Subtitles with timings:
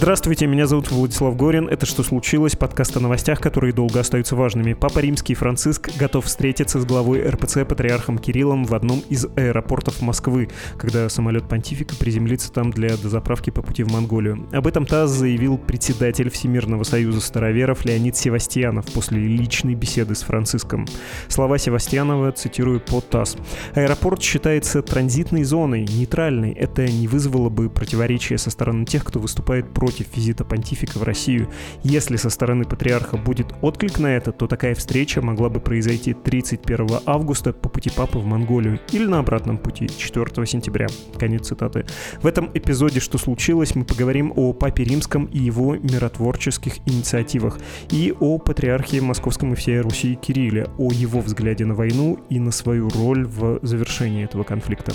[0.00, 1.68] Здравствуйте, меня зовут Владислав Горин.
[1.68, 4.72] Это «Что случилось?» Подкаст о новостях, которые долго остаются важными.
[4.72, 10.48] Папа Римский Франциск готов встретиться с главой РПЦ Патриархом Кириллом в одном из аэропортов Москвы,
[10.78, 14.48] когда самолет понтифика приземлится там для дозаправки по пути в Монголию.
[14.52, 20.86] Об этом ТАСС заявил председатель Всемирного союза староверов Леонид Севастьянов после личной беседы с Франциском.
[21.28, 23.36] Слова Севастьянова цитирую по ТАСС.
[23.74, 26.52] «Аэропорт считается транзитной зоной, нейтральной.
[26.52, 31.48] Это не вызвало бы противоречия со стороны тех, кто выступает против визита понтифика в Россию.
[31.82, 37.00] Если со стороны патриарха будет отклик на это, то такая встреча могла бы произойти 31
[37.06, 40.86] августа по пути папы в Монголию или на обратном пути 4 сентября.
[41.18, 41.86] Конец цитаты.
[42.22, 47.58] В этом эпизоде «Что случилось?» мы поговорим о папе римском и его миротворческих инициативах
[47.90, 52.50] и о патриархе московском и всей Руси Кирилле, о его взгляде на войну и на
[52.50, 54.92] свою роль в завершении этого конфликта.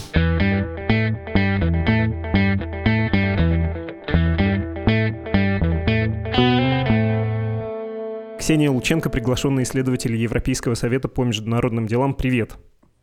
[8.45, 12.13] Ксения Лученко, приглашенный исследователь Европейского совета по международным делам.
[12.13, 12.51] Привет.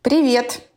[0.01, 0.69] Привет.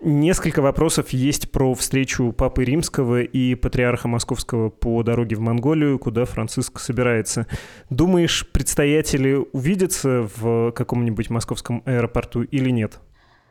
[0.00, 6.24] Несколько вопросов есть про встречу Папы Римского и Патриарха Московского по дороге в Монголию, куда
[6.24, 7.46] Франциск собирается.
[7.90, 12.98] Думаешь, предстоятели увидятся в каком-нибудь московском аэропорту или нет?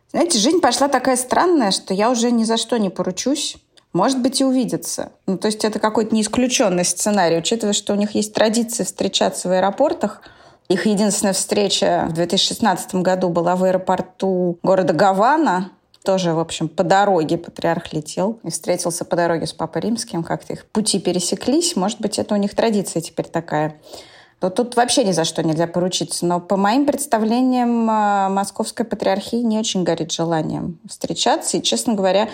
[0.10, 3.56] Знаете, жизнь пошла такая странная, что я уже ни за что не поручусь.
[3.94, 5.12] Может быть, и увидятся.
[5.28, 9.52] Ну, то есть это какой-то неисключенный сценарий, учитывая, что у них есть традиция встречаться в
[9.52, 10.22] аэропортах–
[10.72, 15.72] их единственная встреча в 2016 году была в аэропорту города Гавана.
[16.06, 20.24] Тоже, в общем, по дороге патриарх летел и встретился по дороге с Папой Римским.
[20.24, 21.76] Как-то их пути пересеклись.
[21.76, 23.82] Может быть, это у них традиция теперь такая.
[24.40, 26.26] Но тут вообще ни за что нельзя поручиться.
[26.26, 31.58] Но по моим представлениям, а, московская патриархия не очень горит желанием встречаться.
[31.58, 32.30] И, честно говоря,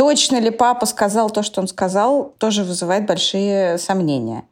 [0.00, 4.44] точно ли папа сказал то, что он сказал, тоже вызывает большие сомнения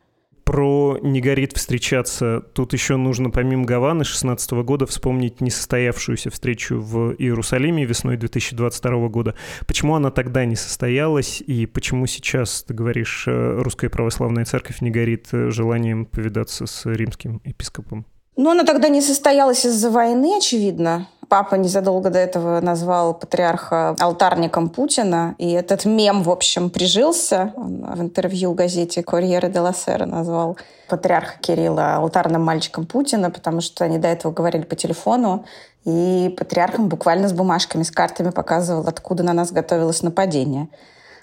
[0.44, 7.12] про «Не горит встречаться» тут еще нужно помимо Гаваны 16 года вспомнить несостоявшуюся встречу в
[7.18, 9.34] Иерусалиме весной 2022 года.
[9.66, 14.90] Почему она тогда не состоялась и почему сейчас, ты говоришь, э, Русская Православная Церковь не
[14.90, 18.06] горит э, желанием повидаться с римским епископом?
[18.38, 21.08] Ну, она тогда не состоялась из-за войны, очевидно.
[21.28, 27.52] Папа незадолго до этого назвал патриарха алтарником Путина, и этот мем, в общем, прижился.
[27.56, 30.56] Он в интервью газете «Корьере де ла Сера» назвал
[30.88, 35.44] патриарха Кирилла алтарным мальчиком Путина, потому что они до этого говорили по телефону,
[35.84, 40.68] и патриархом буквально с бумажками, с картами показывал, откуда на нас готовилось нападение.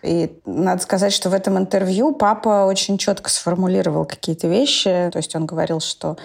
[0.03, 5.09] И надо сказать, что в этом интервью папа очень четко сформулировал какие-то вещи.
[5.11, 6.17] То есть он говорил, что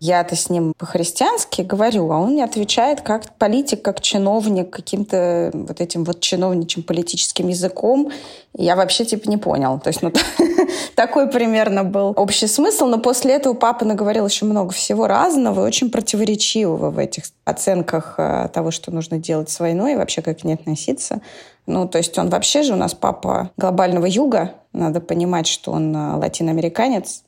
[0.00, 5.80] я-то с ним по-христиански говорю, а он мне отвечает как политик, как чиновник, каким-то вот
[5.80, 8.10] этим вот чиновничьим политическим языком.
[8.56, 9.80] Я вообще типа не понял.
[9.80, 10.12] То есть, ну,
[10.94, 12.86] такой примерно был общий смысл.
[12.86, 18.14] Но после этого папа наговорил еще много всего разного и очень противоречивого в этих оценках
[18.18, 21.20] э, того, что нужно делать с войной и вообще как к ней относиться.
[21.66, 24.52] Ну, то есть он вообще же у нас папа глобального юга.
[24.72, 27.24] Надо понимать, что он э, латиноамериканец,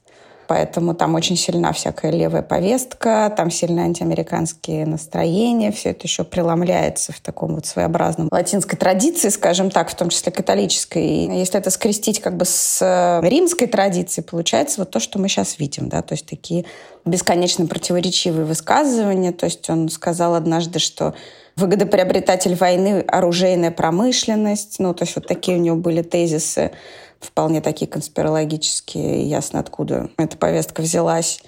[0.48, 7.12] Поэтому там очень сильна всякая левая повестка, там сильно антиамериканские настроения, все это еще преломляется
[7.12, 11.04] в таком вот своеобразном латинской традиции, скажем так, в том числе католической.
[11.06, 15.28] И если это скрестить как бы с э, римской традицией, получается вот то, что мы
[15.28, 16.64] сейчас видим, да, то есть такие
[17.06, 19.32] бесконечно противоречивые высказывания.
[19.32, 21.14] То есть он сказал однажды, что
[21.56, 24.78] выгодоприобретатель войны— оружейная промышленность.
[24.78, 26.72] Ну, то есть вот такие у него были тезисы
[27.20, 31.40] вполне такие конспирологические, ясно откуда эта повестка взялась.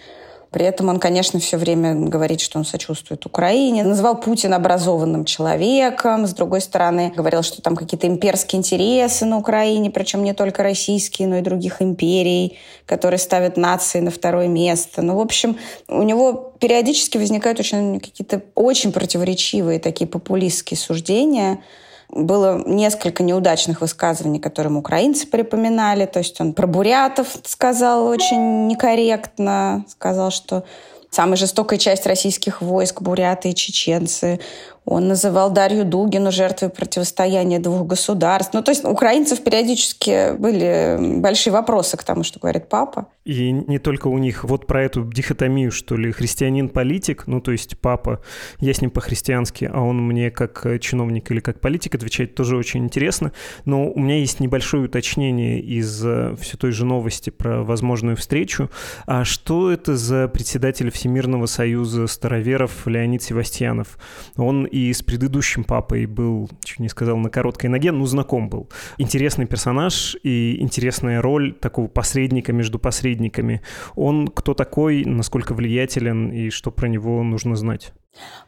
[0.51, 3.85] При этом он, конечно, все время говорит, что он сочувствует Украине.
[3.85, 6.27] Называл Путина образованным человеком.
[6.27, 11.29] С другой стороны, говорил, что там какие-то имперские интересы на Украине, причем не только российские,
[11.29, 12.57] но и других империй,
[12.87, 15.03] которые ставят нации на второе место.
[15.03, 21.59] Ну, в общем, у него периодически возникают очень какие-то очень противоречивые такие популистские суждения–
[22.11, 26.07] было несколько неудачных высказываний, которым украинцы припоминали.
[26.07, 29.85] То есть он про бурятов сказал очень некорректно.
[29.89, 30.65] Сказал, что
[31.11, 34.41] самая жестокая часть российских войск, буряты и чеченцы.
[34.91, 38.55] Он называл Дарью Дугину жертвой противостояния двух государств.
[38.55, 43.07] Ну, то есть у украинцев периодически были большие вопросы к тому, что говорит папа.
[43.27, 44.45] И не только у них.
[44.45, 48.23] Вот про эту дихотомию, что ли, христианин-политик, ну, то есть папа,
[48.61, 52.85] я с ним по-христиански, а он мне как чиновник или как политик отвечает, тоже очень
[52.85, 53.33] интересно.
[53.67, 58.71] Но у меня есть небольшое уточнение из э, все той же новости про возможную встречу.
[59.07, 63.99] А что это за председатель Всемирного союза староверов Леонид Севастьянов?
[64.39, 68.69] Он и с предыдущим папой был, чуть не сказал, на короткой ноге, ну, знаком был.
[68.97, 73.61] Интересный персонаж и интересная роль такого посредника между посредниками.
[73.97, 77.93] Он кто такой, насколько влиятелен и что про него нужно знать?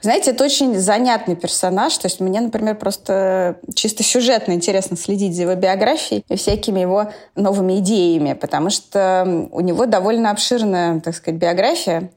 [0.00, 1.96] Знаете, это очень занятный персонаж.
[1.98, 7.12] То есть мне, например, просто чисто сюжетно интересно следить за его биографией и всякими его
[7.36, 12.10] новыми идеями, потому что у него довольно обширная, так сказать, биография.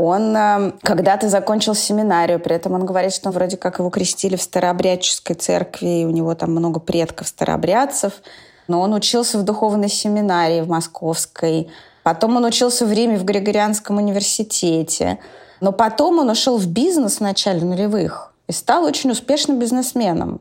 [0.00, 4.42] Он э, когда-то закончил семинарию, при этом он говорит, что вроде как его крестили в
[4.42, 8.12] старообрядческой церкви, и у него там много предков старообрядцев.
[8.68, 11.68] Но он учился в духовной семинарии в Московской.
[12.04, 15.18] Потом он учился в Риме в Григорианском университете.
[15.60, 20.40] Но потом он ушел в бизнес в начале нулевых и стал очень успешным бизнесменом.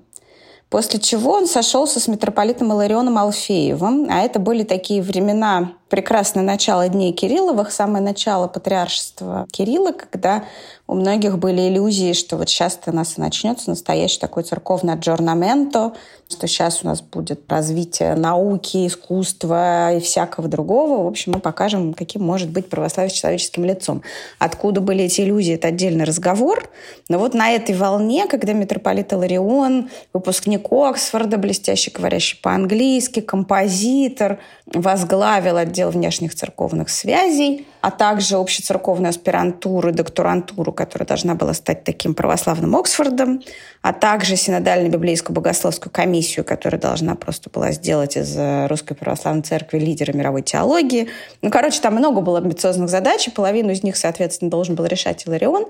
[0.69, 6.89] После чего он сошелся с митрополитом Иларионом Алфеевым, а это были такие времена прекрасное начало
[6.89, 10.43] дней Кирилловых, самое начало патриаршества Кирилла, когда
[10.87, 15.93] у многих были иллюзии, что вот сейчас у нас и начнется настоящий такой церковный аджорнаменто,
[16.29, 21.03] что сейчас у нас будет развитие науки, искусства и всякого другого.
[21.03, 24.01] В общем, мы покажем, каким может быть православие с человеческим лицом.
[24.39, 26.69] Откуда были эти иллюзии, это отдельный разговор.
[27.09, 35.57] Но вот на этой волне, когда митрополит Иларион, выпускник Оксфорда, блестящий говорящий по-английски, композитор, возглавил
[35.77, 42.15] отдел внешних церковных связей, а также общецерковную аспирантуру и докторантуру, которая должна была стать таким
[42.15, 43.41] православным Оксфордом,
[43.81, 48.35] а также синодальную библейскую богословскую комиссию, которая должна просто была сделать из
[48.69, 51.09] Русской Православной Церкви лидера мировой теологии.
[51.41, 55.25] Ну, короче, там много было амбициозных задач, и половину из них, соответственно, должен был решать
[55.27, 55.65] Иларион.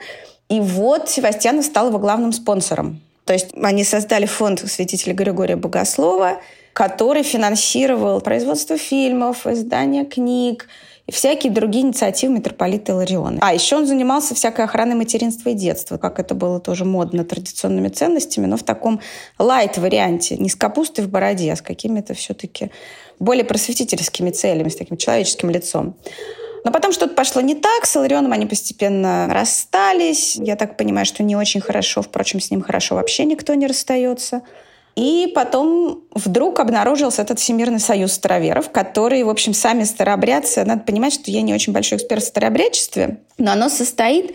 [0.50, 3.02] И вот Севастьянов стал его главным спонсором.
[3.26, 6.40] То есть они создали фонд святителя Григория Богослова,
[6.78, 10.68] который финансировал производство фильмов, издание книг,
[11.08, 13.40] и всякие другие инициативы митрополита Илариона.
[13.42, 17.88] А еще он занимался всякой охраной материнства и детства, как это было тоже модно традиционными
[17.88, 19.02] ценностями, но в таком
[19.40, 22.70] лайт-варианте, не с капустой в бороде, а с какими-то все-таки
[23.18, 25.96] более просветительскими целями, с таким человеческим лицом.
[26.64, 30.36] Но потом что-то пошло не так, с Иларионом они постепенно расстались.
[30.36, 34.44] Я так понимаю, что не очень хорошо, впрочем, с ним хорошо вообще никто не расстается.
[34.98, 41.14] И потом вдруг обнаружился этот Всемирный союз староверов, который, в общем, сами старообрядцы, надо понимать,
[41.14, 44.34] что я не очень большой эксперт в старообрядчестве, но оно состоит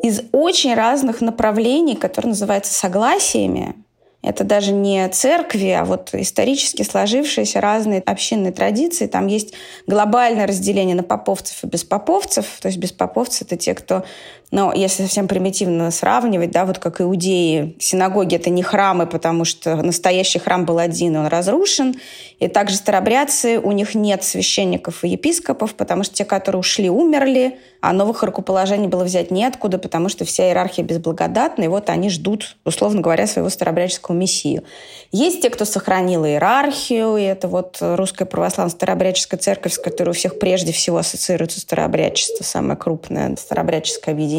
[0.00, 3.74] из очень разных направлений, которые называются согласиями.
[4.22, 9.06] Это даже не церкви, а вот исторически сложившиеся разные общинные традиции.
[9.06, 9.52] Там есть
[9.86, 12.46] глобальное разделение на поповцев и беспоповцев.
[12.62, 14.04] То есть беспоповцы— это те, кто
[14.50, 19.76] но если совсем примитивно сравнивать, да, вот как иудеи, синагоги— это не храмы, потому что
[19.76, 21.96] настоящий храм был один, он разрушен.
[22.38, 27.58] И также старобрядцы, у них нет священников и епископов, потому что те, которые ушли, умерли,
[27.80, 32.56] а новых рукоположений было взять неоткуда, потому что вся иерархия безблагодатна, и вот они ждут,
[32.64, 34.64] условно говоря, своего старобрядческого мессию.
[35.12, 40.12] Есть те, кто сохранил иерархию, и это вот русская православная старообрядческая церковь, с которой у
[40.12, 44.33] всех прежде всего ассоциируется старообрядчество, самое крупное старообрядческое объединение,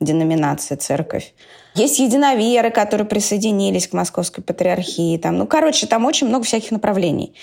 [0.00, 1.34] деноминация, церковь.
[1.74, 5.16] Есть единоверы, которые присоединились к Московской патриархии.
[5.16, 7.34] Там, ну, короче, там очень много всяких направлений.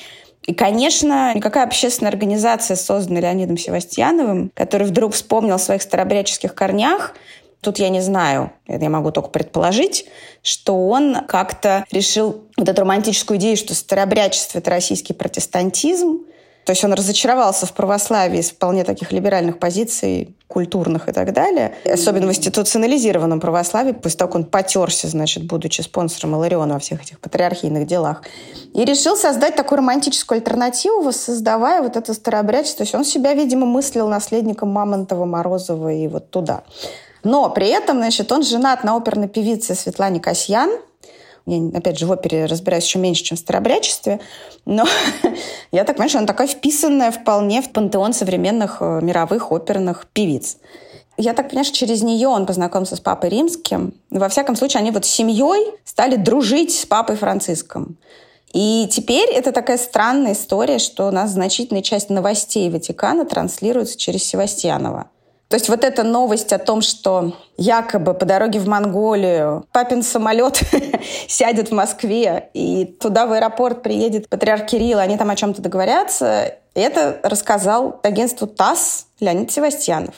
[0.43, 7.13] И, конечно, никакая общественная организация, созданная Леонидом Севастьяновым, который вдруг вспомнил о своих старобрядческих корнях,
[7.61, 10.05] Тут я не знаю, я могу только предположить,
[10.41, 16.21] что он как-то решил вот эту романтическую идею, что старообрядчество— это российский протестантизм,
[16.69, 21.73] то есть он разочаровался в православии с вполне таких либеральных позиций, культурных и так далее.
[21.83, 27.01] Особенно в институционализированном православии, после того, как он потерся, значит, будучи спонсором Илариона во всех
[27.01, 28.21] этих патриархийных делах.
[28.75, 32.77] И решил создать такую романтическую альтернативу, создавая вот это старообрядчество.
[32.77, 36.61] То есть он себя, видимо, мыслил наследником Мамонтова, Морозова и вот туда.
[37.23, 40.69] Но при этом, значит, он женат на оперной певице Светлане Касьян,
[41.49, 44.19] я, опять же, в опере разбираюсь еще меньше, чем в старообрядчестве,
[44.65, 44.85] но
[45.71, 50.57] я так понимаю, что она такая вписанная вполне в пантеон современных э, мировых оперных певиц.
[51.17, 53.93] Я так понимаю, что через нее он познакомился с папой римским.
[54.09, 57.97] Во всяком случае, они вот с семьей стали дружить с папой Франциском.
[58.53, 64.23] И теперь это такая странная история, что у нас значительная часть новостей Ватикана транслируется через
[64.23, 65.09] Севастьянова.
[65.49, 70.61] То есть вот эта новость о том, что якобы по дороге в Монголию папин самолет
[71.27, 76.55] сядет в Москве, и туда в аэропорт приедет патриарх Кирилл, они там о чем-то договорятся,
[76.75, 80.13] это рассказал агентству ТАСС Леонид Севастьянов.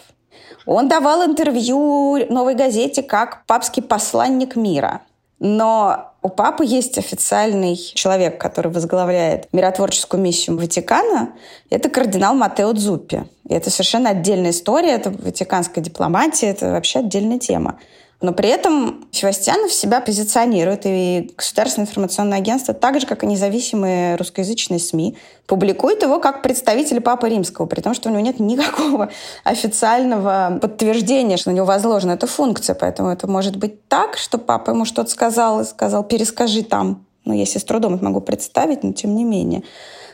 [0.65, 4.99] Он давал интервью новой газете как папский посланник мира.
[5.43, 11.31] Но у папы есть официальный человек, который возглавляет миротворческую миссию Ватикана.
[11.71, 13.23] Это кардинал Матео Дзуппи.
[13.49, 17.79] И это совершенно отдельная история, это ватиканская дипломатия, это вообще отдельная тема.
[18.21, 24.15] Но при этом Севастьянов себя позиционирует, и Государственное информационное агентство, так же, как и независимые
[24.15, 29.09] русскоязычные СМИ, публикует его как представителя Папы Римского, при том, что у него нет никакого
[29.43, 32.75] официального подтверждения, что на него возложена эта функция.
[32.75, 37.05] Поэтому это может быть так, что папа ему что-то сказал и сказал, перескажи там.
[37.25, 39.63] Ну, я себе с трудом это могу представить, но тем не менее.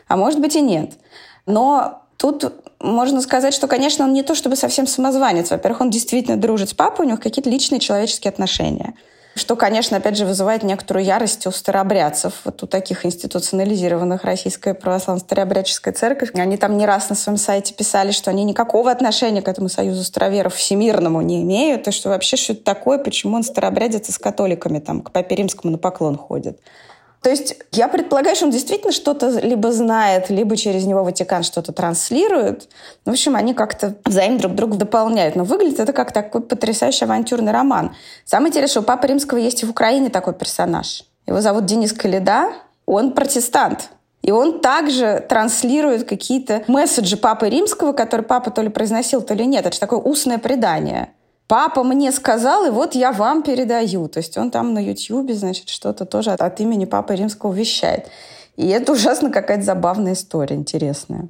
[0.08, 0.94] А может быть и нет.
[1.46, 5.50] Но Тут можно сказать, что, конечно, он не то чтобы совсем самозванец.
[5.50, 8.94] Во-первых, он действительно дружит с папой, у них какие-то личные человеческие отношения.
[9.38, 15.24] Что, конечно, опять же, вызывает некоторую ярость у старообрядцев, вот у таких институционализированных Российская православная
[15.24, 16.32] старообрядческая церковь.
[16.34, 20.04] Они там не раз на своем сайте писали, что они никакого отношения к этому союзу
[20.04, 24.80] староверов всемирному не имеют, и что вообще что это такое, почему он старообрядец с католиками
[24.80, 26.60] там к папе римскому на поклон ходит.
[27.22, 31.74] То есть я предполагаю, что он действительно что-то либо знает, либо через него Ватикан что-то
[31.74, 32.70] транслирует.
[33.06, 35.36] В общем, они как-то взаимно друг друга дополняют.
[35.36, 37.96] Но выглядит это как такой потрясающий авантюрный роман.
[38.26, 41.04] Самое интересное, что у Папы Римского есть и в Украине такой персонаж.
[41.26, 42.54] Его зовут Денис Калида.
[42.86, 43.90] Он протестант.
[44.22, 49.46] И он также транслирует какие-то месседжи Папы Римского, которые папа то ли произносил, то ли
[49.46, 49.66] нет.
[49.66, 51.10] Это же такое устное предание
[51.48, 54.08] папа мне сказал, и вот я вам передаю.
[54.08, 58.08] То есть он там на Ютьюбе, значит, что-то тоже от, от имени Папы Римского вещает.
[58.56, 61.30] И это ужасно какая-то забавная история, интересная.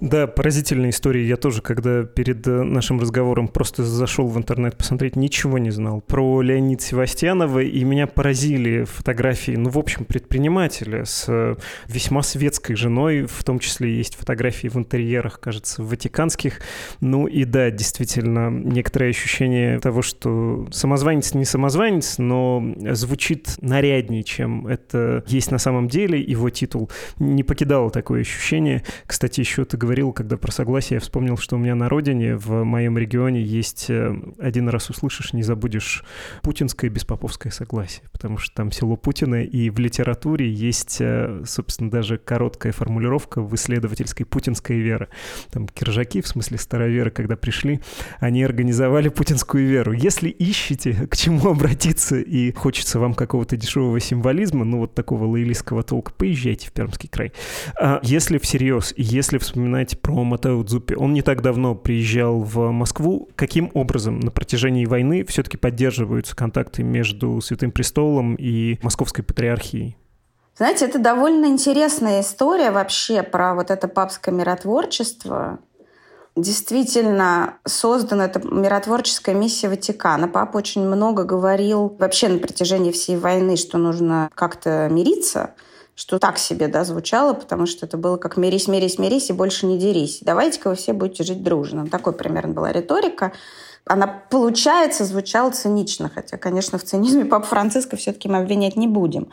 [0.00, 1.26] Да, поразительная история.
[1.26, 6.00] Я тоже, когда перед э, нашим разговором просто зашел в интернет посмотреть, ничего не знал
[6.00, 11.56] про Леонида Севастьянова, и меня поразили фотографии, ну, в общем, предпринимателя с э,
[11.86, 16.60] весьма светской женой, в том числе есть фотографии в интерьерах, кажется, ватиканских.
[17.00, 24.66] Ну и да, действительно, некоторое ощущение того, что самозванец не самозванец, но звучит наряднее, чем
[24.66, 26.20] это есть на самом деле.
[26.20, 28.84] Его титул не покидало такое ощущение.
[29.06, 32.36] Кстати, еще еще ты говорил, когда про согласие, я вспомнил, что у меня на родине,
[32.36, 36.04] в моем регионе есть э, один раз услышишь, не забудешь
[36.42, 42.18] путинское беспоповское согласие, потому что там село Путина, и в литературе есть, э, собственно, даже
[42.18, 45.08] короткая формулировка в исследовательской путинской веры.
[45.50, 47.80] Там киржаки, в смысле староверы, когда пришли,
[48.20, 49.90] они организовали путинскую веру.
[49.92, 55.82] Если ищете, к чему обратиться, и хочется вам какого-то дешевого символизма, ну вот такого лоялистского
[55.82, 57.32] толка, поезжайте в Пермский край.
[57.76, 60.94] А если всерьез, если в вспоминать про Матео Дзуппи.
[60.94, 63.28] Он не так давно приезжал в Москву.
[63.34, 69.96] Каким образом на протяжении войны все-таки поддерживаются контакты между Святым Престолом и Московской Патриархией?
[70.56, 75.60] Знаете, это довольно интересная история вообще про вот это папское миротворчество.
[76.36, 80.28] Действительно, создана эта миротворческая миссия Ватикана.
[80.28, 85.54] Папа очень много говорил вообще на протяжении всей войны, что нужно как-то мириться–
[85.98, 89.66] что так себе, да, звучало, потому что это было как «мирись, мирись, мирись и больше
[89.66, 90.20] не дерись».
[90.20, 91.88] Давайте-ка вы все будете жить дружно.
[91.88, 93.32] Такой примерно была риторика.
[93.84, 99.32] Она, получается, звучала цинично, хотя, конечно, в цинизме Папа Франциска все-таки мы обвинять не будем.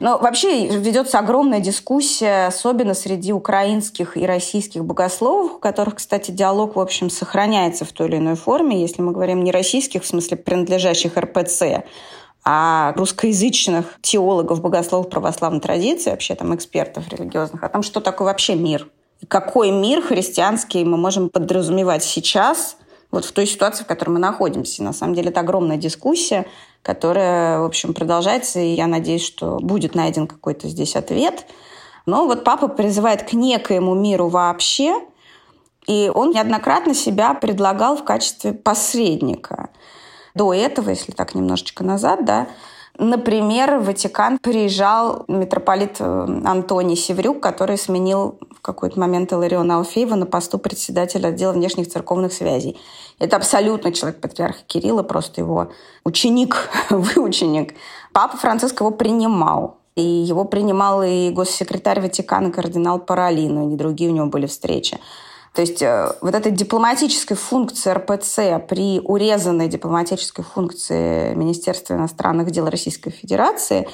[0.00, 6.76] Но вообще ведется огромная дискуссия, особенно среди украинских и российских богословов, у которых, кстати, диалог,
[6.76, 10.38] в общем, сохраняется в той или иной форме, если мы говорим не российских, в смысле
[10.38, 11.84] принадлежащих РПЦ,
[12.48, 18.54] а русскоязычных теологов, богословов православной традиции, вообще там экспертов религиозных, о том, что такое вообще
[18.54, 18.88] мир.
[19.26, 22.76] Какой мир христианский мы можем подразумевать сейчас,
[23.10, 24.84] вот в той ситуации, в которой мы находимся.
[24.84, 26.46] На самом деле это огромная дискуссия,
[26.82, 31.46] которая, в общем, продолжается, и я надеюсь, что будет найден какой-то здесь ответ.
[32.04, 35.00] Но вот папа призывает к некоему миру вообще,
[35.88, 39.70] и он неоднократно себя предлагал в качестве посредника–
[40.36, 42.46] до этого, если так немножечко назад, да,
[42.98, 50.14] Например, в Ватикан приезжал митрополит э, Антоний Севрюк, который сменил в какой-то момент Илариона Алфеева
[50.14, 52.80] на посту председателя отдела внешних церковных связей.
[53.18, 55.68] Это абсолютно человек патриарха Кирилла, просто его
[56.04, 57.74] ученик, выученик.
[58.14, 59.76] Папа Франциск его принимал.
[59.94, 64.98] И его принимал и госсекретарь Ватикана кардинал Паралино, и другие у него были встречи.
[65.56, 72.68] То есть э, вот этой дипломатической функции РПЦ при урезанной дипломатической функции Министерства иностранных дел
[72.68, 73.88] Российской Федерации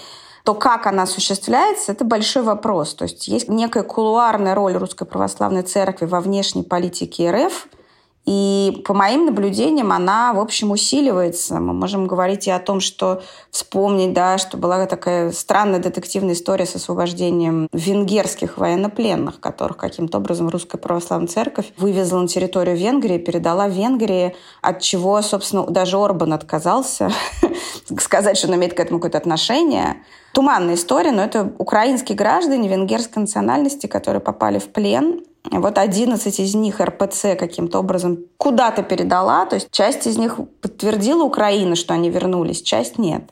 [0.44, 2.94] то как она осуществляется, это большой вопрос.
[2.94, 7.68] То есть есть некая кулуарная роль Русской Православной Церкви во внешней политике РФ–
[8.24, 11.58] и по моим наблюдениям она, в общем, усиливается.
[11.58, 16.64] Мы можем говорить и о том, что вспомнить, да, что была такая странная детективная история
[16.64, 23.66] с освобождением венгерских военнопленных, которых каким-то образом Русская Православная Церковь вывезла на территорию Венгрии, передала
[23.66, 27.10] Венгрии, от чего, собственно, даже Орбан отказался
[27.98, 29.96] сказать, что он имеет к этому какое-то отношение.
[30.32, 36.54] Туманная история, но это украинские граждане венгерской национальности, которые попали в плен Вот 11 из
[36.54, 42.10] них РПЦ каким-то образом куда-то передала, то есть часть из них подтвердила Украина, что они
[42.10, 43.24] вернулись, часть нет.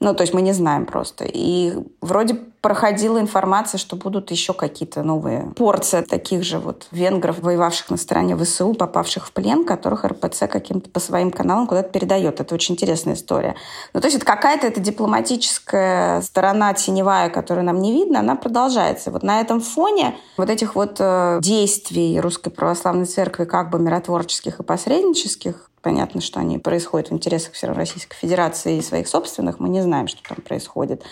[0.00, 1.24] Ну, то есть мы не знаем просто.
[1.24, 7.90] И вроде проходила информация, что будут еще какие-то новые порции таких же вот венгров, воевавших
[7.90, 12.40] на стороне ВСУ, попавших в плен, которых РПЦ каким-то по своим каналам куда-то передает.
[12.40, 13.56] Это очень интересная история.
[13.92, 19.10] Ну, то есть это какая-то эта дипломатическая сторона теневая, которую нам не видно, она продолжается.
[19.10, 24.60] Вот на этом фоне вот этих вот э, действий Русской Православной Церкви как бы миротворческих
[24.60, 29.58] и посреднических Понятно, что они происходят в интересах все Российской Федерации и своих собственных.
[29.58, 31.02] Мы не знаем, что там происходит.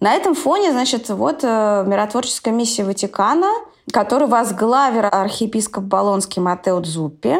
[0.00, 3.50] На этом фоне, значит, вот э, миротворческая миссия Ватикана,
[3.92, 7.36] который возглавил архиепископ Болонский Матео Дзуппи.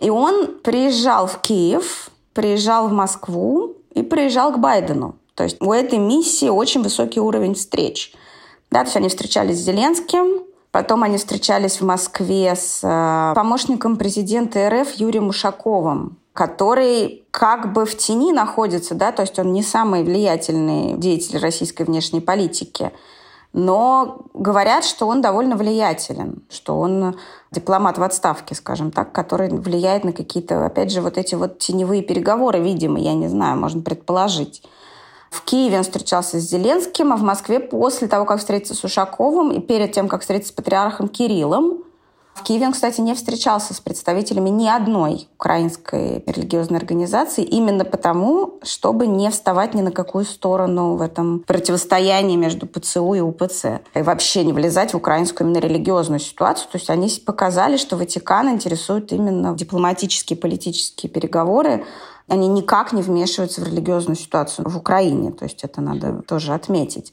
[0.00, 5.16] И он приезжал в Киев, приезжал в Москву и приезжал к Байдену.
[5.34, 8.12] То есть у этой миссии очень высокий уровень встреч.
[8.70, 13.96] Да, то есть они встречались с Зеленским, потом они встречались в Москве с э, помощником
[13.96, 19.64] президента РФ Юрием Ушаковым который как бы в тени находится, да, то есть он не
[19.64, 22.92] самый влиятельный деятель российской внешней политики,
[23.52, 27.16] но говорят, что он довольно влиятелен, что он
[27.50, 32.02] дипломат в отставке, скажем так, который влияет на какие-то, опять же, вот эти вот теневые
[32.04, 34.62] переговоры, видимо, я не знаю, можно предположить.
[35.32, 39.50] В Киеве он встречался с Зеленским, а в Москве после того, как встретиться с Ушаковым
[39.50, 41.82] и перед тем, как встретиться с патриархом Кириллом,
[42.38, 48.58] в Киеве он, кстати, не встречался с представителями ни одной украинской религиозной организации, именно потому,
[48.62, 53.80] чтобы не вставать ни на какую сторону в этом противостоянии между ПЦУ и УПЦ.
[53.94, 56.68] И вообще не влезать в украинскую именно религиозную ситуацию.
[56.70, 61.84] То есть они показали, что Ватикан интересует именно дипломатические политические переговоры,
[62.28, 65.32] они никак не вмешиваются в религиозную ситуацию в Украине.
[65.32, 67.12] То есть это надо тоже отметить.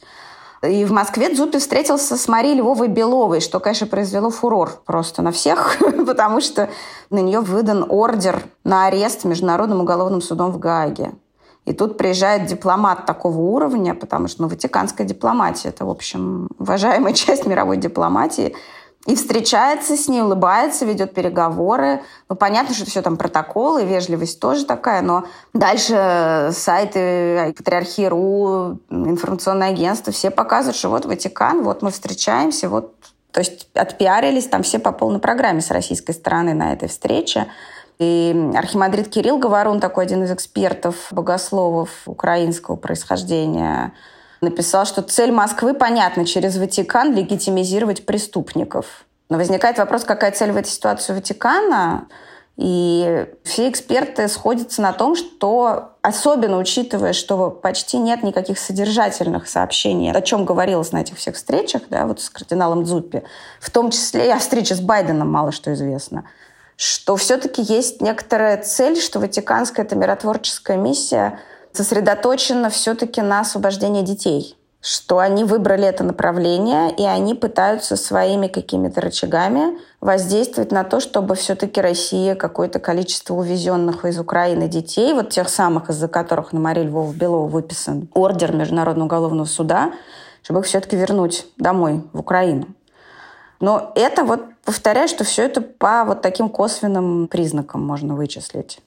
[0.67, 5.31] И в Москве Дзупи встретился с Марией Львовой Беловой, что, конечно, произвело фурор просто на
[5.31, 6.69] всех, потому что
[7.09, 11.11] на нее выдан ордер на арест Международным уголовным судом в Гааге.
[11.65, 17.13] И тут приезжает дипломат такого уровня, потому что ну, ватиканская дипломатия– это, в общем, уважаемая
[17.15, 18.55] часть мировой дипломатии–
[19.05, 22.01] и встречается с ней, улыбается, ведет переговоры.
[22.27, 30.11] Ну, понятно, что все там протоколы, вежливость тоже такая, но дальше сайты Патриархии.ру, информационное агентство,
[30.11, 32.93] все показывают, что вот Ватикан, вот мы встречаемся, вот
[33.31, 37.47] то есть отпиарились там все по полной программе с российской стороны на этой встрече.
[37.99, 43.91] И архимандрит Кирилл Говорун, такой один из экспертов, богословов украинского происхождения,
[44.41, 49.05] написал, что цель Москвы понятна, через Ватикан легитимизировать преступников.
[49.29, 52.07] Но возникает вопрос, какая цель в этой ситуации у Ватикана?
[52.57, 60.11] И все эксперты сходятся на том, что, особенно учитывая, что почти нет никаких содержательных сообщений,
[60.11, 63.23] о чем говорилось на этих всех встречах, да, вот с кардиналом Дзуппи,
[63.59, 66.29] в том числе и о встрече с Байденом мало что известно,
[66.77, 71.39] что все-таки есть некоторая цель, что ватиканская эта миротворческая миссия–
[71.75, 79.01] сосредоточена все-таки на освобождении детей что они выбрали это направление, и они пытаются своими какими-то
[79.01, 85.49] рычагами воздействовать на то, чтобы все-таки Россия какое-то количество увезенных из Украины детей, вот тех
[85.49, 89.91] самых, из-за которых на Марии Львова Белова выписан ордер Международного уголовного суда,
[90.43, 92.67] чтобы их все-таки вернуть домой, в Украину.
[93.59, 98.81] Но это вот, повторяю, что все это по вот таким косвенным признакам можно вычислить.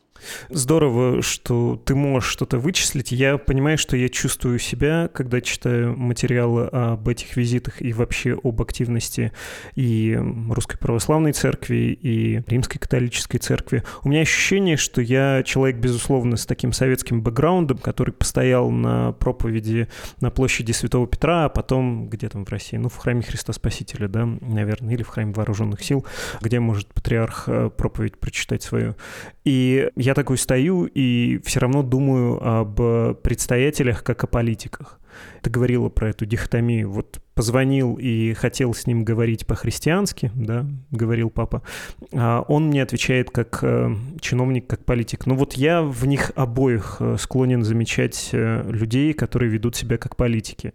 [0.50, 3.12] Здорово, что ты можешь что-то вычислить.
[3.12, 8.60] Я понимаю, что я чувствую себя, когда читаю материалы об этих визитах и вообще об
[8.62, 9.32] активности
[9.74, 10.18] и
[10.50, 13.82] Русской Православной Церкви, и Римской Католической Церкви.
[14.02, 19.88] У меня ощущение, что я человек, безусловно, с таким советским бэкграундом, который постоял на проповеди
[20.20, 22.76] на площади Святого Петра, а потом где там в России?
[22.76, 26.06] Ну, в храме Христа Спасителя, да, наверное, или в храме Вооруженных сил,
[26.40, 28.96] где может патриарх э, проповедь прочитать свою.
[29.44, 32.76] И я такой стою и все равно думаю об
[33.22, 35.00] предстоятелях как о политиках.
[35.42, 36.90] Ты говорила про эту дихотомию.
[36.90, 41.62] Вот позвонил и хотел с ним говорить по-христиански, да, говорил папа,
[42.12, 45.24] а он мне отвечает как э, чиновник, как политик.
[45.24, 50.16] Но вот я в них обоих э, склонен замечать э, людей, которые ведут себя как
[50.16, 50.72] политики.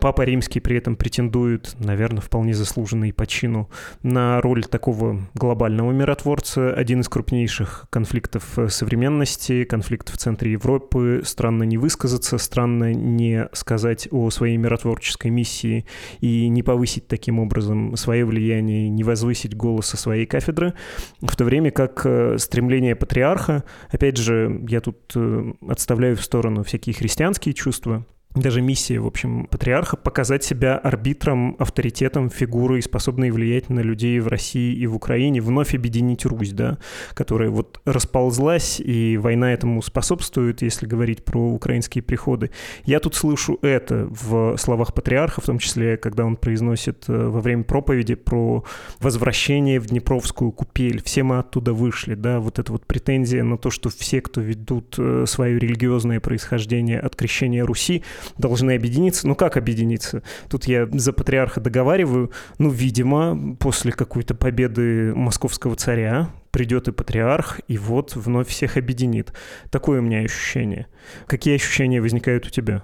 [0.00, 3.68] Папа римский при этом претендует, наверное, вполне заслуженно и по чину,
[4.02, 6.72] на роль такого глобального миротворца.
[6.72, 11.20] Один из крупнейших конфликтов современности, конфликт в центре Европы.
[11.22, 13.77] Странно не высказаться, странно не сказать
[14.10, 15.86] о своей миротворческой миссии
[16.20, 20.74] и не повысить таким образом свое влияние, не возвысить голос со своей кафедры,
[21.20, 26.64] в то время как э, стремление патриарха, опять же, я тут э, отставляю в сторону
[26.64, 28.04] всякие христианские чувства,
[28.40, 34.28] даже миссия, в общем, патриарха показать себя арбитром, авторитетом, фигурой, способной влиять на людей в
[34.28, 36.78] России и в Украине, вновь объединить Русь, да,
[37.14, 42.50] которая вот расползлась, и война этому способствует, если говорить про украинские приходы.
[42.84, 47.40] Я тут слышу это в словах патриарха, в том числе, когда он произносит э, во
[47.40, 48.64] время проповеди про
[49.00, 51.02] возвращение в Днепровскую купель.
[51.02, 54.96] Все мы оттуда вышли, да, вот эта вот претензия на то, что все, кто ведут
[54.98, 58.02] э, свое религиозное происхождение от крещения Руси,
[58.36, 59.26] должны объединиться.
[59.26, 60.22] Ну как объединиться?
[60.48, 62.30] Тут я за патриарха договариваю.
[62.58, 69.32] Ну, видимо, после какой-то победы московского царя придет и патриарх, и вот вновь всех объединит.
[69.70, 70.86] Такое у меня ощущение.
[71.26, 72.82] Какие ощущения возникают у тебя?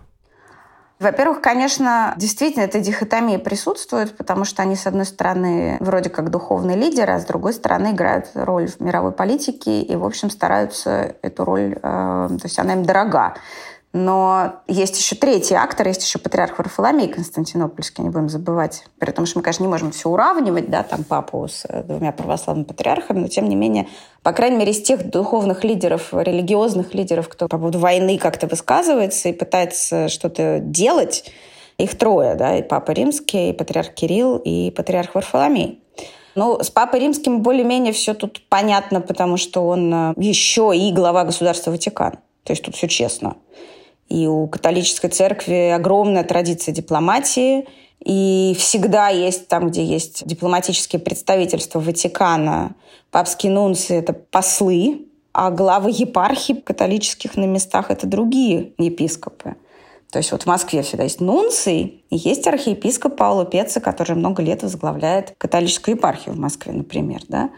[1.00, 6.76] Во-первых, конечно, действительно эта дихотомия присутствует, потому что они, с одной стороны, вроде как духовные
[6.76, 11.44] лидеры, а с другой стороны, играют роль в мировой политике и, в общем, стараются эту
[11.44, 13.34] роль, э, то есть она им дорога.
[13.94, 18.86] Но есть еще третий актор, есть еще патриарх Варфоломей Константинопольский, не будем забывать.
[18.98, 22.10] При том, что мы, конечно, не можем все уравнивать, да, там папу с э, двумя
[22.10, 23.86] православными патриархами, но тем не менее,
[24.24, 29.28] по крайней мере, из тех духовных лидеров, религиозных лидеров, кто по поводу войны как-то высказывается
[29.28, 31.30] и пытается что-то делать,
[31.78, 35.84] их трое, да, и Папа Римский, и Патриарх Кирилл, и Патриарх Варфоломей.
[36.34, 41.22] Ну, с Папой Римским более-менее все тут понятно, потому что он э, еще и глава
[41.22, 42.14] государства Ватикан.
[42.42, 43.36] То есть тут все честно.
[44.08, 47.66] И у католической церкви огромная традиция дипломатии.
[48.04, 52.74] И всегда есть там, где есть дипломатические представительства Ватикана,
[53.10, 59.56] папские нунции— это послы, а главы епархий католических на местах— это другие епископы.
[60.12, 64.42] То есть вот в Москве всегда есть нунций, и есть архиепископ Пауло Пеца, который много
[64.42, 67.22] лет возглавляет католическую епархию в Москве, например.
[67.26, 67.50] Да?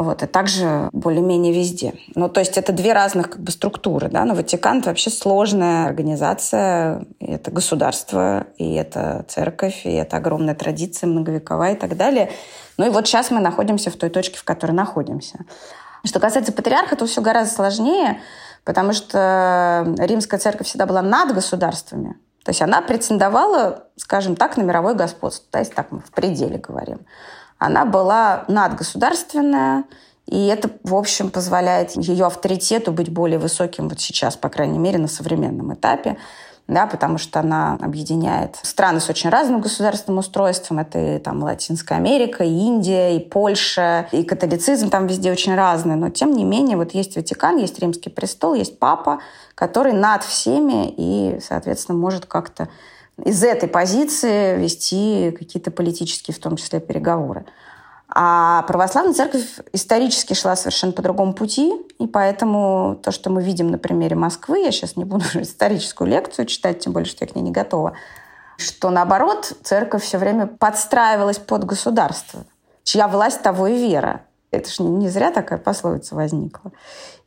[0.00, 1.92] Вот, и также более-менее везде.
[2.14, 4.08] Ну, то есть это две разных как бы, структуры.
[4.08, 4.24] Да?
[4.24, 7.04] Но Ватикан— это вообще сложная организация.
[7.18, 12.32] И это государство, и это церковь, и это огромная традиция многовековая и так далее.
[12.78, 15.40] Ну и вот сейчас мы находимся в той точке, в которой находимся.
[16.02, 18.22] Что касается патриарха, то все гораздо сложнее,
[18.64, 22.16] потому что римская церковь всегда была над государствами.
[22.42, 25.46] То есть она претендовала, скажем так, на мировое господство.
[25.50, 27.00] То есть так мы в пределе говорим
[27.60, 29.84] она была надгосударственная,
[30.26, 34.98] и это, в общем, позволяет ее авторитету быть более высоким вот сейчас, по крайней мере,
[34.98, 36.16] на современном этапе,
[36.66, 40.78] да, потому что она объединяет страны с очень разным государственным устройством.
[40.78, 45.96] Это и там Латинская Америка, и Индия, и Польша, и католицизм там везде очень разный.
[45.96, 49.20] Но, тем не менее, вот есть Ватикан, есть Римский престол, есть Папа,
[49.54, 52.68] который над всеми и, соответственно, может как-то
[53.24, 57.44] из этой позиции вести какие-то политические, в том числе, переговоры.
[58.12, 63.70] А православная церковь исторически шла совершенно по другому пути, и поэтому то, что мы видим
[63.70, 67.36] на примере Москвы, я сейчас не буду историческую лекцию читать, тем более, что я к
[67.36, 67.94] ней не готова,
[68.56, 72.44] что наоборот, церковь все время подстраивалась под государство,
[72.82, 74.22] чья власть того и вера.
[74.50, 76.72] Это же не зря такая пословица возникла.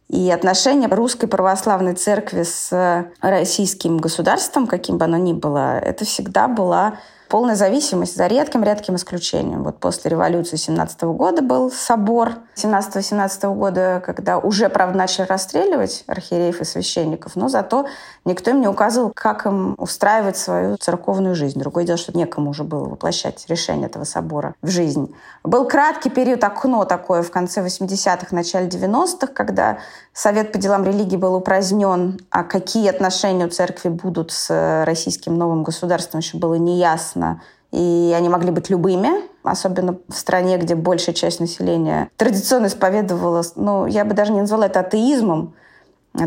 [0.10, 6.48] И отношения русской православной церкви с российским государством, каким бы оно ни было, это всегда
[6.48, 6.96] была
[7.34, 9.64] полная зависимость, за редким-редким исключением.
[9.64, 16.62] Вот после революции 17 года был собор 17-17 года, когда уже, правда, начали расстреливать архиереев
[16.62, 17.88] и священников, но зато
[18.26, 21.60] никто им не указывал, как им устраивать свою церковную жизнь.
[21.60, 25.14] Другое дело, что некому уже было воплощать решение этого собора в жизнь.
[25.44, 29.80] Был краткий период, окно такое в конце 80-х, начале 90-х, когда
[30.14, 35.64] Совет по делам религии был упразднен, а какие отношения у церкви будут с российским новым
[35.64, 37.42] государством, еще было неясно.
[37.72, 39.10] И они могли быть любыми,
[39.42, 44.68] особенно в стране, где большая часть населения традиционно исповедовала, ну, я бы даже не назвала
[44.68, 45.56] это атеизмом,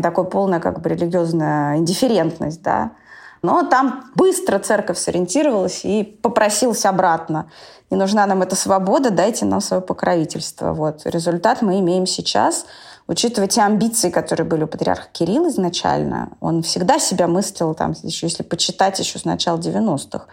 [0.01, 2.91] такой полная как бы религиозная индифферентность, да.
[3.41, 7.49] Но там быстро церковь сориентировалась и попросилась обратно.
[7.89, 10.73] Не нужна нам эта свобода, дайте нам свое покровительство.
[10.73, 11.01] Вот.
[11.05, 12.65] Результат мы имеем сейчас–
[13.07, 18.27] учитывая те амбиции, которые были у патриарха Кирилла изначально, он всегда себя мыслил, там, еще,
[18.27, 20.25] если почитать еще с начала 90-х,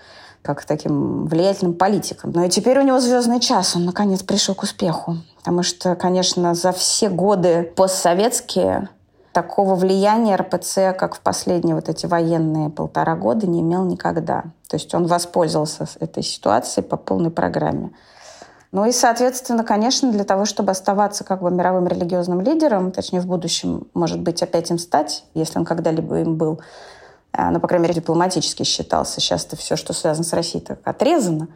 [0.43, 2.33] как таким влиятельным политиком.
[2.33, 5.17] Но и теперь у него звездный час, он наконец пришел к успеху.
[5.39, 8.89] Потому что, конечно, за все годы постсоветские
[9.35, 14.45] такого влияния РПЦ, как в последние вот эти военные полтора года, не имел никогда.
[14.69, 17.91] То есть он воспользовался этой ситуацией по полной программе.
[18.73, 23.27] Ну и, соответственно, конечно, для того, чтобы оставаться как бы мировым религиозным лидером, точнее, в
[23.27, 26.61] будущем, может быть, опять им стать, если он когда-либо им был,
[27.33, 29.21] э, ну, по крайней мере, дипломатически считался.
[29.21, 31.49] Сейчас-то все, что связано с Россией, так отрезано.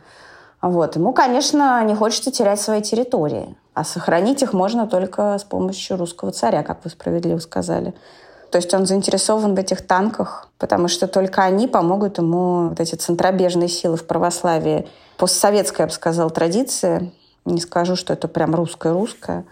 [0.61, 0.97] Вот.
[0.97, 3.57] Ему, конечно, не хочется терять свои территории.
[3.75, 7.95] А сохранить их можно только с помощью русского царя, как вы справедливо сказали.
[8.51, 12.95] То есть он заинтересован в этих танках, потому что только они помогут ему вот эти
[12.95, 14.89] центробежные силы в православии.
[15.17, 17.13] Постсоветская, я бы сказала, традиция.
[17.45, 19.45] Не скажу, что это прям русская-русская.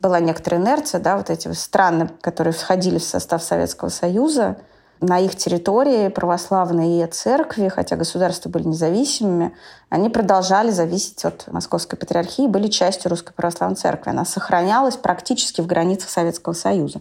[0.00, 4.58] Была некоторая инерция, да, вот эти страны, которые входили в состав Советского Союза,
[5.00, 9.52] на их территории православные церкви, хотя государства были независимыми,
[9.88, 14.10] они продолжали зависеть от Московской Патриархии, были частью Русской Православной Церкви.
[14.10, 17.00] Она сохранялась практически в границах Советского Союза.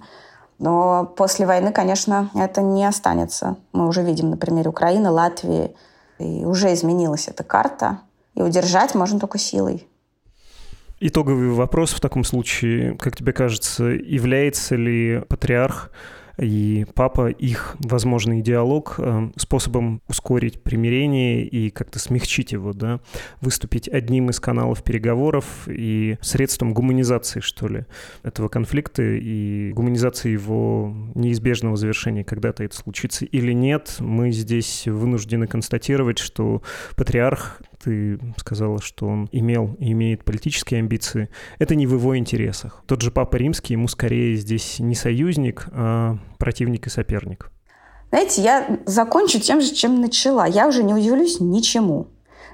[0.60, 3.58] Но после войны, конечно, это не останется.
[3.72, 5.76] Мы уже видим на примере Украины, Латвии.
[6.20, 8.00] И уже изменилась эта карта.
[8.36, 9.88] И удержать можно только силой.
[11.00, 15.92] Итоговый вопрос в таком случае, как тебе кажется, является ли патриарх
[16.38, 23.00] и папа их возможный диалог э, способом ускорить примирение и как-то смягчить его, да,
[23.42, 27.86] выступить одним из каналов переговоров и средством гуманизации, что ли,
[28.24, 35.48] этого конфликта и гуманизации его неизбежного завершения, когда-то это случится или нет, мы здесь вынуждены
[35.48, 36.64] констатировать, что
[36.96, 42.84] патриарх ты сказала, что он имел и имеет политические амбиции, это не в его интересах.
[42.86, 47.50] Тот же Папа Римский ему скорее здесь не союзник, а противник и соперник.
[48.10, 50.46] Знаете, я закончу тем же, чем начала.
[50.46, 52.08] Я уже не удивлюсь ничему.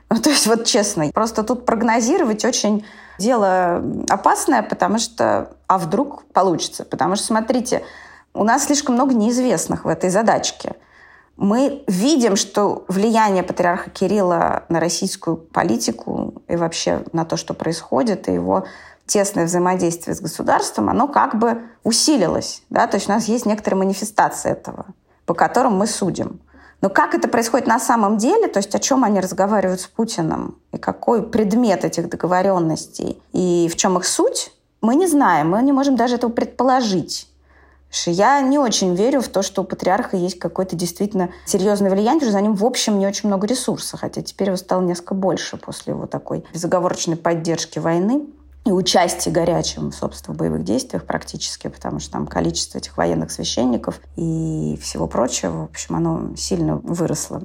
[0.09, 2.85] Ну, то есть вот честно, просто тут прогнозировать очень
[3.19, 6.85] дело опасное, потому что, а вдруг получится?
[6.85, 7.83] Потому что, смотрите,
[8.33, 10.73] у нас слишком много неизвестных в этой задачке–
[11.39, 18.27] мы видим, что влияние патриарха Кирилла на российскую политику и вообще на то, что происходит,
[18.27, 18.65] и его
[19.05, 22.61] тесное взаимодействие с государством, оно как бы усилилось.
[22.69, 22.87] Да?
[22.87, 24.87] То есть у нас есть некоторые манифестации этого,
[25.25, 26.41] по которым мы судим.
[26.81, 30.57] Но как это происходит на самом деле, то есть о чем они разговаривают с Путиным,
[30.73, 35.71] и какой предмет этих договоренностей, и в чем их суть, мы не знаем, мы не
[35.71, 37.28] можем даже этого предположить.
[38.05, 42.31] Я не очень верю в то, что у патриарха есть какое-то действительно серьезное влияние, потому
[42.31, 45.57] что за ним в общем не очень много ресурсов, хотя теперь его стало несколько больше
[45.57, 48.27] после его такой безоговорочной поддержки войны
[48.65, 53.99] и участия горячим, собственно, в боевых действиях практически, потому что там количество этих военных священников
[54.15, 57.41] и всего прочего, в общем, оно сильно выросло.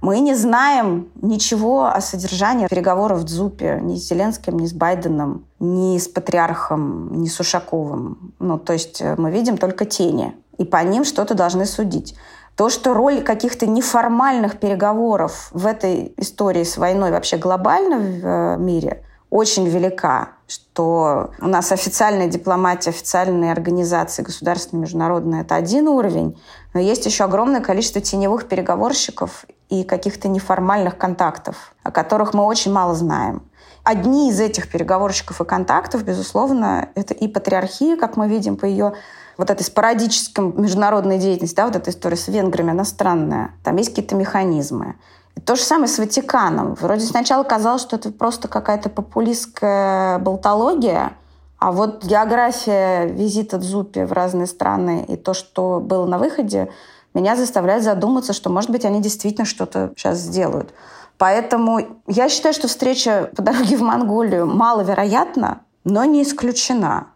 [0.00, 5.44] Мы не знаем ничего о содержании переговоров в ДЗУПе ни с Зеленским, ни с Байденом,
[5.58, 8.32] ни с Патриархом, ни с Ушаковым.
[8.38, 12.16] Ну, то есть э, мы видим только тени, и по ним что-то должны судить.
[12.56, 18.56] То, что роль каких-то неформальных переговоров в этой истории с войной вообще глобально в э,
[18.58, 26.40] мире очень велика, что у нас официальная дипломатия, официальные организации государственные, международные— это один уровень,
[26.74, 32.72] но есть еще огромное количество теневых переговорщиков и каких-то неформальных контактов, о которых мы очень
[32.72, 33.42] мало знаем.
[33.82, 38.92] Одни из этих переговорщиков и контактов, безусловно, это и патриархия, как мы видим по ее
[39.38, 43.52] вот этой спорадической международной деятельности, да, вот эта история с венграми, она странная.
[43.64, 44.96] Там есть какие-то механизмы.
[45.34, 46.74] И то же самое с Ватиканом.
[46.74, 51.12] Вроде сначала казалось, что это просто какая-то популистская болтология,
[51.58, 56.70] а вот география визита Дзупи в разные страны и то, что было на выходе,
[57.14, 60.72] меня заставляет задуматься, что, может быть, они действительно что-то сейчас сделают.
[61.18, 67.08] Поэтому я считаю, что встреча по дороге в Монголию маловероятна, но не исключена.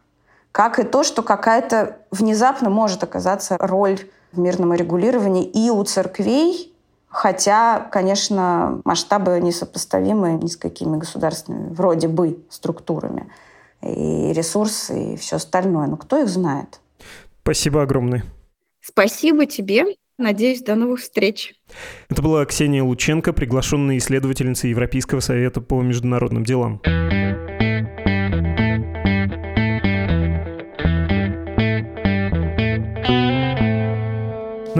[0.53, 3.99] Как и то, что какая-то внезапно может оказаться роль
[4.33, 6.75] в мирном регулировании и у церквей,
[7.09, 13.31] хотя, конечно, масштабы несопоставимы ни с какими государственными, вроде бы, структурами.
[13.81, 15.87] И ресурсы, и все остальное.
[15.87, 16.81] Но кто их знает?
[17.43, 18.25] Спасибо огромное.
[18.87, 19.85] Спасибо тебе.
[20.19, 21.55] Надеюсь, до новых встреч.
[22.09, 26.83] Это была Ксения Лученко, приглашенная исследовательница Европейского совета по международным делам.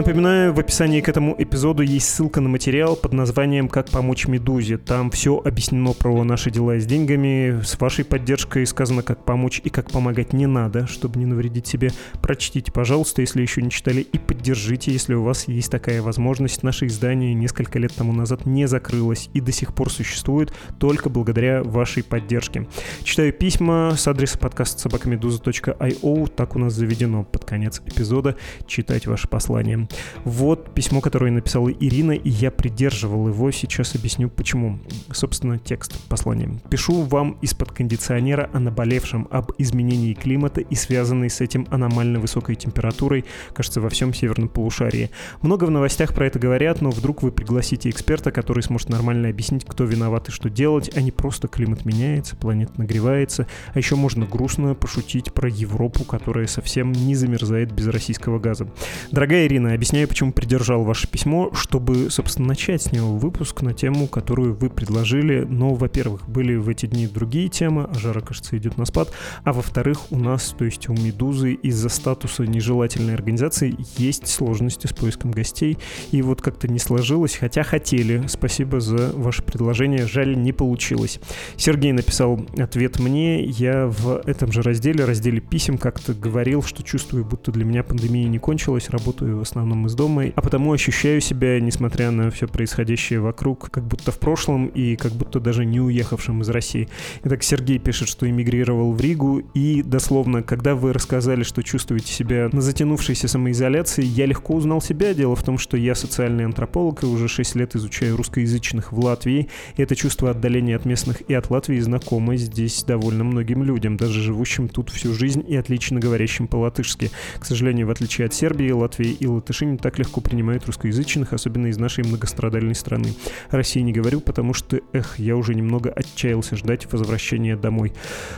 [0.05, 4.77] Напоминаю, в описании к этому эпизоду есть ссылка на материал под названием «Как помочь Медузе».
[4.77, 7.59] Там все объяснено про наши дела с деньгами.
[7.63, 11.89] С вашей поддержкой сказано, как помочь и как помогать не надо, чтобы не навредить себе.
[12.21, 16.61] Прочтите, пожалуйста, если еще не читали, и поддержите, если у вас есть такая возможность.
[16.61, 21.63] Наше издание несколько лет тому назад не закрылось и до сих пор существует только благодаря
[21.63, 22.67] вашей поддержке.
[23.03, 26.27] Читаю письма с адреса подкаста собакамедуза.io.
[26.27, 28.35] Так у нас заведено под конец эпизода
[28.67, 29.87] читать ваши послания.
[30.23, 33.51] Вот письмо, которое написала Ирина, и я придерживал его.
[33.51, 34.79] Сейчас объясню, почему.
[35.11, 36.49] Собственно, текст послания.
[36.69, 42.55] Пишу вам из-под кондиционера о наболевшем, об изменении климата и связанной с этим аномально высокой
[42.55, 45.09] температурой, кажется, во всем северном полушарии.
[45.41, 49.65] Много в новостях про это говорят, но вдруг вы пригласите эксперта, который сможет нормально объяснить,
[49.65, 54.25] кто виноват и что делать, а не просто климат меняется, планета нагревается, а еще можно
[54.25, 58.67] грустно пошутить про Европу, которая совсем не замерзает без российского газа.
[59.11, 64.07] Дорогая Ирина, объясняю, почему придержал ваше письмо, чтобы, собственно, начать с него выпуск на тему,
[64.07, 65.45] которую вы предложили.
[65.47, 69.11] Но, во-первых, были в эти дни другие темы, а жара, кажется, идет на спад.
[69.43, 74.91] А во-вторых, у нас, то есть у «Медузы», из-за статуса нежелательной организации есть сложности с
[74.91, 75.77] поиском гостей.
[76.09, 78.23] И вот как-то не сложилось, хотя хотели.
[78.27, 80.07] Спасибо за ваше предложение.
[80.07, 81.19] Жаль, не получилось.
[81.57, 83.43] Сергей написал ответ мне.
[83.43, 88.27] Я в этом же разделе, разделе писем, как-то говорил, что чувствую, будто для меня пандемия
[88.27, 93.19] не кончилась, работаю в основном из дома, а потому ощущаю себя, несмотря на все происходящее
[93.19, 96.87] вокруг, как будто в прошлом и как будто даже не уехавшим из России.
[97.23, 102.49] Итак, Сергей пишет, что эмигрировал в Ригу, и дословно, когда вы рассказали, что чувствуете себя
[102.51, 105.13] на затянувшейся самоизоляции, я легко узнал себя.
[105.13, 109.49] Дело в том, что я социальный антрополог и уже 6 лет изучаю русскоязычных в Латвии.
[109.75, 114.21] И это чувство отдаления от местных и от Латвии знакомо здесь довольно многим людям, даже
[114.21, 117.11] живущим тут всю жизнь и отлично говорящим по-латышски.
[117.39, 121.67] К сожалению, в отличие от Сербии, Латвии и латыши не так легко принимают русскоязычных, особенно
[121.67, 123.13] из нашей многострадальной страны.
[123.49, 127.93] России не говорю, потому что, эх, я уже немного отчаялся ждать возвращения домой.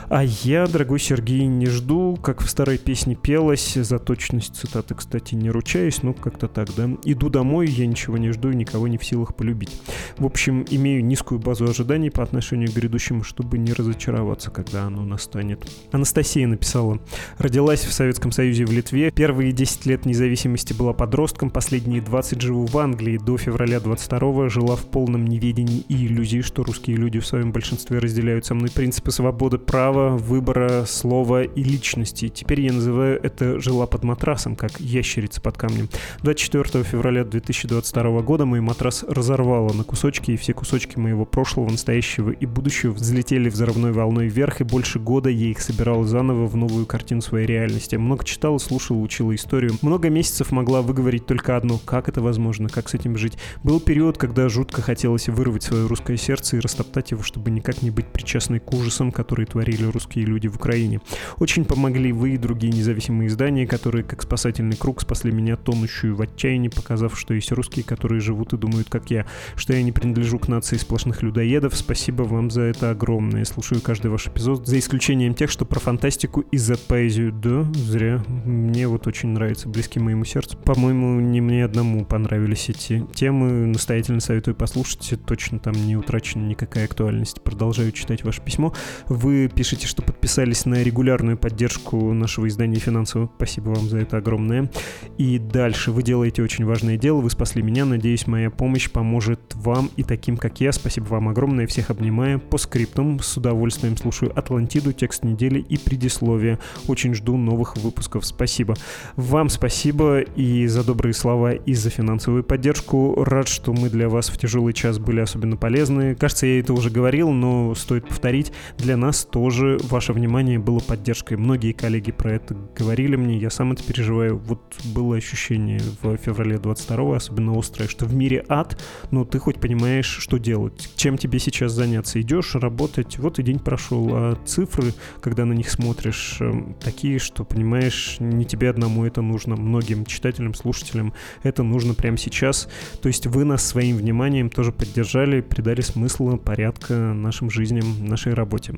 [0.09, 5.35] А я, дорогой Сергей, не жду, как в старой песне пелось, за точность цитаты, кстати,
[5.35, 6.89] не ручаюсь, но как-то так, да.
[7.03, 9.81] Иду домой, я ничего не жду и никого не в силах полюбить.
[10.17, 15.05] В общем, имею низкую базу ожиданий по отношению к грядущему, чтобы не разочароваться, когда оно
[15.05, 15.69] настанет.
[15.91, 16.99] Анастасия написала.
[17.37, 19.11] Родилась в Советском Союзе в Литве.
[19.11, 23.17] Первые 10 лет независимости была подростком, последние 20 живу в Англии.
[23.17, 27.97] До февраля 22 жила в полном неведении и иллюзии, что русские люди в своем большинстве
[27.97, 32.27] разделяют со мной принципы свободы права, выбора, слова и личности.
[32.27, 35.89] Теперь я называю это «жила под матрасом», как ящерица под камнем.
[36.21, 42.29] 24 февраля 2022 года мой матрас разорвало на кусочки, и все кусочки моего прошлого, настоящего
[42.29, 46.85] и будущего взлетели взрывной волной вверх, и больше года я их собирал заново в новую
[46.85, 47.95] картину своей реальности.
[47.95, 49.79] Много читала, слушала, учила историю.
[49.81, 51.79] Много месяцев могла выговорить только одно.
[51.83, 52.67] Как это возможно?
[52.69, 53.37] Как с этим жить?
[53.63, 57.91] Был период, когда жутко хотелось вырвать свое русское сердце и растоптать его, чтобы никак не
[57.91, 60.99] быть причастной к ужасам, которые творили русские люди в Украине.
[61.37, 66.21] Очень помогли вы и другие независимые издания, которые, как спасательный круг, спасли меня тонущую в
[66.21, 70.39] отчаянии, показав, что есть русские, которые живут и думают, как я, что я не принадлежу
[70.39, 71.75] к нации сплошных людоедов.
[71.75, 73.45] Спасибо вам за это огромное.
[73.45, 77.31] Слушаю каждый ваш эпизод, за исключением тех, что про фантастику и Z-поэзию.
[77.31, 78.23] Да, зря.
[78.45, 80.57] Мне вот очень нравится, близкий моему сердцу.
[80.57, 83.67] По-моему, не мне одному понравились эти темы.
[83.67, 85.13] Настоятельно советую послушать.
[85.25, 87.41] Точно там не утрачена никакая актуальность.
[87.41, 88.73] Продолжаю читать ваше письмо.
[89.07, 93.29] Вы пишете, что подписались на регулярную поддержку нашего издания финансово.
[93.37, 94.69] Спасибо вам за это огромное.
[95.17, 95.91] И дальше.
[95.91, 97.21] Вы делаете очень важное дело.
[97.21, 97.85] Вы спасли меня.
[97.85, 100.71] Надеюсь, моя помощь поможет вам и таким, как я.
[100.71, 101.67] Спасибо вам огромное.
[101.67, 102.39] Всех обнимаю.
[102.39, 106.59] По скриптам с удовольствием слушаю Атлантиду, текст недели и предисловие.
[106.87, 108.25] Очень жду новых выпусков.
[108.25, 108.75] Спасибо.
[109.15, 113.23] Вам спасибо и за добрые слова, и за финансовую поддержку.
[113.23, 116.15] Рад, что мы для вас в тяжелый час были особенно полезны.
[116.15, 118.51] Кажется, я это уже говорил, но стоит повторить.
[118.77, 121.37] Для нас тоже ваше внимание было поддержкой.
[121.37, 124.37] Многие коллеги про это говорили мне, я сам это переживаю.
[124.37, 129.59] Вот было ощущение в феврале 22 особенно острое, что в мире ад, но ты хоть
[129.59, 130.89] понимаешь, что делать.
[130.95, 132.21] Чем тебе сейчас заняться?
[132.21, 137.43] Идешь работать, вот и день прошел, а цифры, когда на них смотришь, эм, такие, что,
[137.43, 142.67] понимаешь, не тебе одному это нужно, многим читателям, слушателям это нужно прямо сейчас.
[143.01, 148.75] То есть вы нас своим вниманием тоже поддержали, придали смысла, порядка нашим жизням, нашей работе.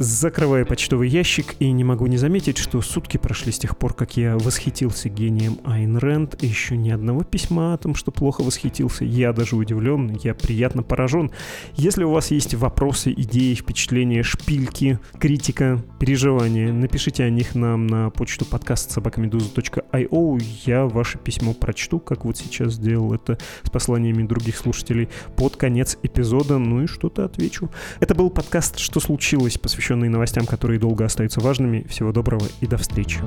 [0.00, 4.16] Закрываю почтовый ящик и не могу не заметить, что сутки прошли с тех пор, как
[4.16, 6.42] я восхитился гением Айн Рэнд.
[6.42, 9.04] Еще ни одного письма о том, что плохо восхитился.
[9.04, 11.30] Я даже удивлен, я приятно поражен.
[11.76, 18.10] Если у вас есть вопросы, идеи, впечатления, шпильки, критика, переживания, напишите о них нам на
[18.10, 20.42] почту подкаст собакамедуза.io.
[20.66, 25.98] Я ваше письмо прочту, как вот сейчас сделал это с посланиями других слушателей под конец
[26.02, 27.70] эпизода, ну и что-то отвечу.
[28.00, 31.84] Это был подкаст «Что случилось?», посвященный посвященные новостям, которые долго остаются важными.
[31.90, 33.20] Всего доброго и до встречи.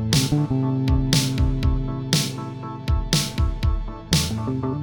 [4.47, 4.76] thank you